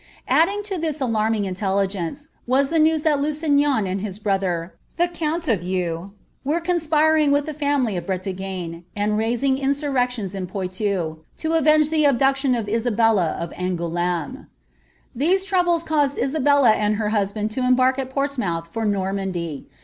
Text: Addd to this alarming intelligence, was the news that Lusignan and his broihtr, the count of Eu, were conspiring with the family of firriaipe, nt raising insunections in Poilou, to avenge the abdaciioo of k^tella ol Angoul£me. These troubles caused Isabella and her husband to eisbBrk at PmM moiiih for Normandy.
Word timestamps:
Addd 0.31 0.63
to 0.63 0.79
this 0.79 0.99
alarming 0.99 1.45
intelligence, 1.45 2.29
was 2.47 2.71
the 2.71 2.79
news 2.79 3.03
that 3.03 3.21
Lusignan 3.21 3.85
and 3.85 4.01
his 4.01 4.17
broihtr, 4.17 4.71
the 4.97 5.07
count 5.07 5.47
of 5.47 5.61
Eu, 5.61 6.09
were 6.43 6.59
conspiring 6.59 7.29
with 7.29 7.45
the 7.45 7.53
family 7.53 7.95
of 7.95 8.07
firriaipe, 8.07 8.83
nt 8.99 9.15
raising 9.15 9.57
insunections 9.59 10.33
in 10.33 10.47
Poilou, 10.47 11.19
to 11.37 11.53
avenge 11.53 11.91
the 11.91 12.05
abdaciioo 12.05 12.57
of 12.57 12.65
k^tella 12.67 13.39
ol 13.43 13.49
Angoul£me. 13.49 14.47
These 15.13 15.45
troubles 15.45 15.83
caused 15.83 16.17
Isabella 16.17 16.71
and 16.71 16.95
her 16.95 17.09
husband 17.09 17.51
to 17.51 17.61
eisbBrk 17.61 17.99
at 17.99 18.09
PmM 18.09 18.39
moiiih 18.39 18.65
for 18.65 18.85
Normandy. 18.85 19.67